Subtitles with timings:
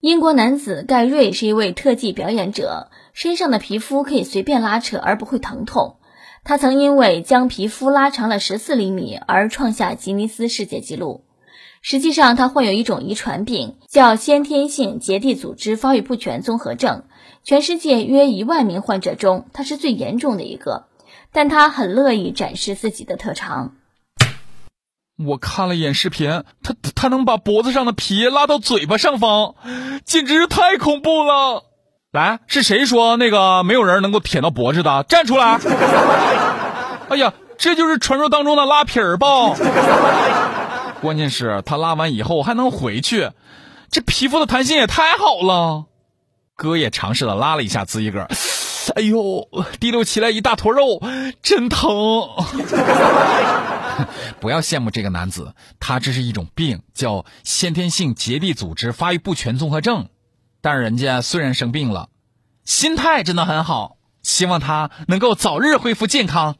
[0.00, 5.96] 英国男子盖瑞是一位特技表演者，身上的皮肤可以随便拉扯而不会疼痛。
[6.42, 11.24] 他曾因为将皮肤拉长了十四厘米而创下吉尼斯世界纪录。
[11.82, 17.02] 实际上，他患有一种遗传病，叫先天性结缔组织发育不全综合症。
[17.44, 20.86] 全世界约一万名患者中，他是最严重的一个。
[21.30, 23.76] 但他很乐意展示自己的特长。
[25.26, 29.54] 我看了一眼视频，他他能把脖子上的皮拉到嘴巴上方，
[30.04, 31.64] 简直是太恐怖了！
[32.10, 35.04] 来，是谁说那个没有人能够舔到脖子的？
[35.04, 35.58] 站出来！
[37.10, 39.26] 哎呀，这就是传说当中的拉皮儿吧？
[41.02, 43.30] 关键是，他拉完以后还能回去，
[43.90, 45.84] 这皮肤的弹性也太好了。
[46.56, 48.28] 哥也尝试了拉了一下自己个儿，
[48.94, 49.48] 哎呦，
[49.78, 51.00] 滴溜起来一大坨肉，
[51.42, 51.88] 真疼。
[54.40, 60.08] 不要羡慕这个男子，他这是一种病，叫先天性结缔组织发育不全综合症。
[60.62, 62.08] 但是人家虽然生病了，
[62.64, 66.56] 心态真的很好，希望他能够早日恢复健康。